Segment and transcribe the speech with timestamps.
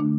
[0.00, 0.10] Hi,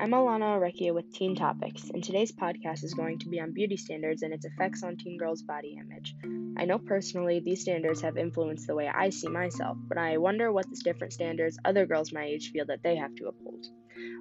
[0.00, 3.76] I'm Alana Orecchia with Teen Topics, and today's podcast is going to be on beauty
[3.76, 6.16] standards and its effects on teen girls' body image.
[6.56, 10.50] I know personally these standards have influenced the way I see myself, but I wonder
[10.50, 13.66] what the different standards other girls my age feel that they have to uphold.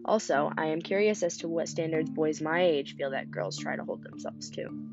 [0.03, 3.77] Also, I am curious as to what standards boys my age feel that girls try
[3.77, 4.92] to hold themselves to.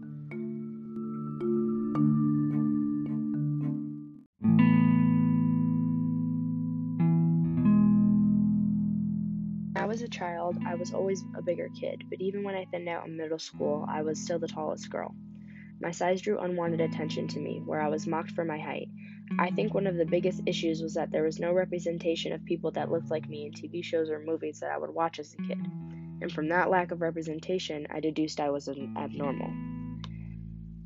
[9.91, 13.09] Was a child, I was always a bigger kid, but even when I thinned out
[13.09, 15.13] in middle school, I was still the tallest girl.
[15.81, 18.89] My size drew unwanted attention to me, where I was mocked for my height.
[19.41, 22.71] I think one of the biggest issues was that there was no representation of people
[22.71, 25.43] that looked like me in TV shows or movies that I would watch as a
[25.43, 25.59] kid.
[25.59, 29.51] And from that lack of representation, I deduced I was abnormal.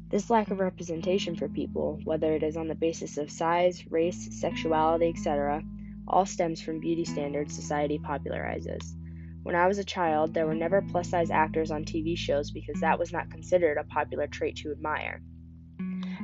[0.09, 4.40] This lack of representation for people, whether it is on the basis of size, race,
[4.40, 5.62] sexuality, etc.,
[6.06, 8.95] all stems from beauty standards society popularizes.
[9.42, 12.80] When I was a child, there were never plus size actors on TV shows because
[12.80, 15.20] that was not considered a popular trait to admire.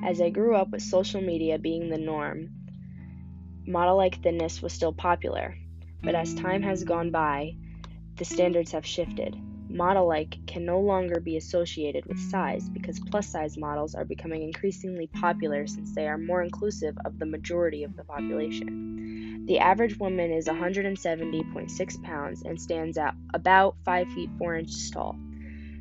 [0.03, 2.49] As I grew up with social media being the norm,
[3.67, 5.55] model like thinness was still popular.
[6.03, 7.57] But as time has gone by,
[8.17, 9.37] the standards have shifted.
[9.71, 14.43] Model like can no longer be associated with size because plus size models are becoming
[14.43, 19.47] increasingly popular since they are more inclusive of the majority of the population.
[19.47, 25.17] The average woman is 170.6 pounds and stands at about 5 feet 4 inches tall.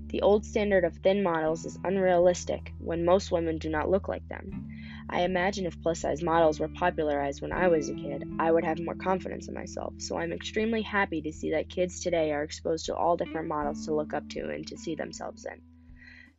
[0.09, 4.27] The old standard of thin models is unrealistic when most women do not look like
[4.27, 4.69] them.
[5.07, 8.63] I imagine if plus size models were popularized when I was a kid, I would
[8.63, 9.93] have more confidence in myself.
[9.99, 13.85] So I'm extremely happy to see that kids today are exposed to all different models
[13.85, 15.61] to look up to and to see themselves in.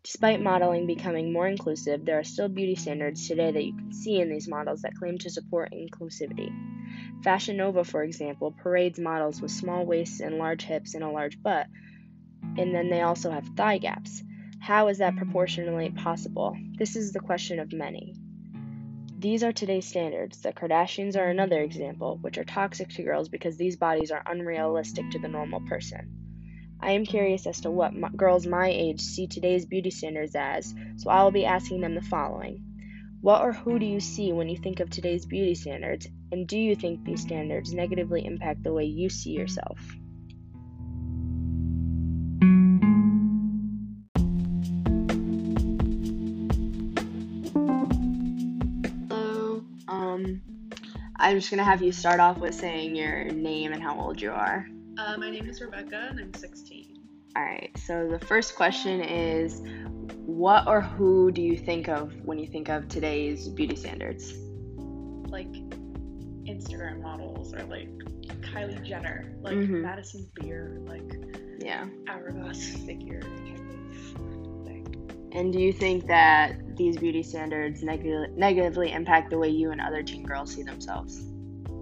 [0.03, 4.21] Despite modeling becoming more inclusive, there are still beauty standards today that you can see
[4.21, 6.51] in these models that claim to support inclusivity.
[7.23, 11.41] Fashion Nova, for example, parades models with small waists and large hips and a large
[11.43, 11.67] butt,
[12.59, 14.23] and then they also have thigh gaps.
[14.61, 16.57] How is that proportionally possible?
[16.79, 18.15] This is the question of many.
[19.19, 20.41] These are today's standards.
[20.41, 25.11] The Kardashians are another example, which are toxic to girls because these bodies are unrealistic
[25.11, 26.21] to the normal person.
[26.81, 30.75] I am curious as to what my, girls my age see today's beauty standards as,
[30.97, 32.65] so I will be asking them the following
[33.21, 36.59] What or who do you see when you think of today's beauty standards, and do
[36.59, 39.79] you think these standards negatively impact the way you see yourself?
[51.21, 54.31] I'm just gonna have you start off with saying your name and how old you
[54.31, 54.67] are.
[54.97, 56.97] Uh, my name is Rebecca and I'm 16.
[57.37, 57.71] All right.
[57.77, 59.61] So the first question is,
[60.25, 64.33] what or who do you think of when you think of today's beauty standards?
[65.29, 65.53] Like
[66.47, 67.89] Instagram models or like
[68.41, 69.83] Kylie Jenner, like Mhm.
[69.83, 71.19] Madison Beer, like
[71.59, 71.87] Yeah.
[72.09, 75.29] hourglass figure type of thing.
[75.33, 79.83] And do you think that these beauty standards neg- negatively impact the way you and
[79.83, 81.21] other teen girls see themselves?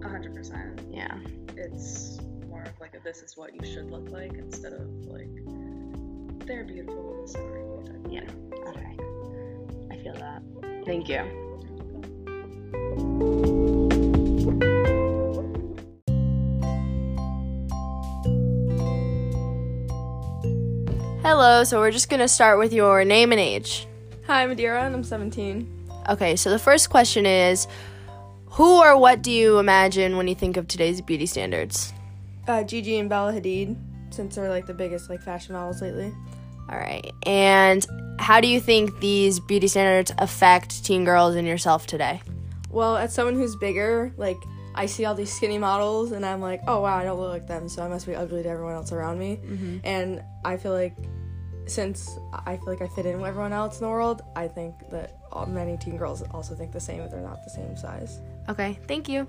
[0.01, 0.81] 100%.
[0.91, 1.17] Yeah.
[1.55, 5.29] It's more of like a this is what you should look like instead of like
[6.45, 8.25] they're beautiful, so are you type Yeah.
[8.25, 8.53] thing.
[8.67, 8.97] Okay.
[9.89, 10.41] I feel that.
[10.85, 11.19] Thank you.
[21.21, 23.87] Hello, so we're just going to start with your name and age.
[24.29, 25.89] Hi, I'm Adira, and I'm 17.
[26.07, 27.67] Okay, so the first question is
[28.51, 31.91] Who or what do you imagine when you think of today's beauty standards?
[32.47, 33.75] Uh, Gigi and Bella Hadid,
[34.11, 36.13] since they're like the biggest like fashion models lately.
[36.69, 37.83] All right, and
[38.19, 42.21] how do you think these beauty standards affect teen girls and yourself today?
[42.69, 44.37] Well, as someone who's bigger, like
[44.75, 47.47] I see all these skinny models, and I'm like, oh wow, I don't look like
[47.47, 49.39] them, so I must be ugly to everyone else around me.
[49.83, 50.95] And I feel like
[51.69, 54.89] since I feel like I fit in with everyone else in the world, I think
[54.89, 58.19] that all, many teen girls also think the same if they're not the same size.
[58.49, 59.27] Okay, thank you.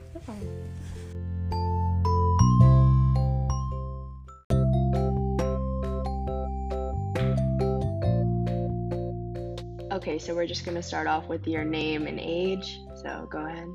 [9.93, 12.81] Okay, so we're just gonna start off with your name and age.
[13.03, 13.69] So go ahead.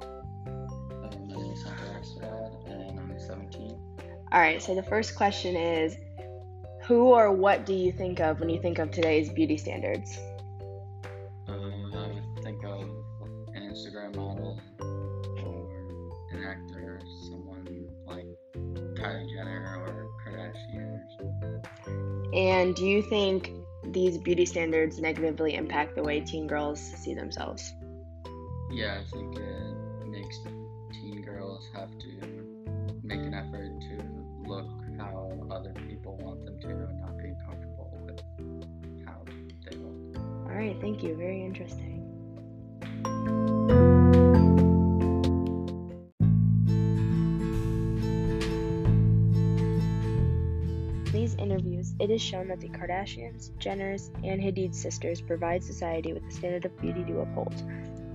[1.02, 2.02] My name is Hunter
[2.68, 3.78] and I'm 17.
[4.32, 5.98] All right, so the first question is
[6.88, 10.20] Who or what do you think of when you think of today's beauty standards?
[11.48, 12.82] Um, I would think of
[13.56, 15.68] an Instagram model or
[16.32, 21.02] an actor, someone like Kylie Jenner or Kardashian.
[22.36, 23.50] And do you think
[23.86, 27.74] these beauty standards negatively impact the way teen girls see themselves?
[28.70, 30.38] Yeah, I think it makes
[30.92, 31.68] teen girls
[35.56, 38.20] other people want them to and not being comfortable with
[39.08, 39.24] how
[39.70, 40.18] they look.
[40.46, 41.16] All right, thank you.
[41.16, 41.96] Very interesting.
[51.12, 56.24] these interviews, it is shown that the Kardashians, Jenners, and Hadid sisters provide society with
[56.26, 57.56] a standard of beauty to uphold,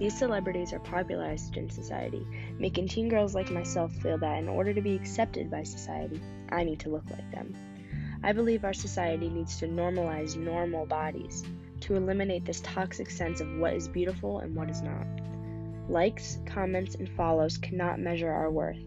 [0.01, 2.27] these celebrities are popularized in society,
[2.59, 6.65] making teen girls like myself feel that in order to be accepted by society, I
[6.65, 7.55] need to look like them.
[8.23, 11.45] I believe our society needs to normalize normal bodies
[11.81, 15.07] to eliminate this toxic sense of what is beautiful and what is not.
[15.91, 18.81] Likes, comments, and follows cannot measure our worth.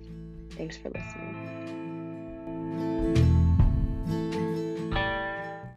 [0.51, 1.82] Thanks for listening.